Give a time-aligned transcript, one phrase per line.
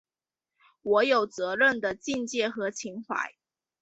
[0.81, 3.35] 我有责任的境界和情怀